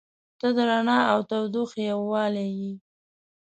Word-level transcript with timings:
•ته 0.39 0.47
د 0.55 0.57
رڼا 0.69 0.99
او 1.13 1.19
تودوخې 1.29 1.81
یووالی 1.91 2.47
یې. 2.59 2.71